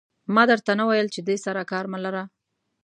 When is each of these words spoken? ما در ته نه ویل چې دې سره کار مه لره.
ما 0.33 0.43
در 0.49 0.59
ته 0.65 0.73
نه 0.79 0.83
ویل 0.89 1.07
چې 1.15 1.21
دې 1.27 1.37
سره 1.45 1.61
کار 1.71 1.85
مه 1.93 1.99
لره. 2.03 2.23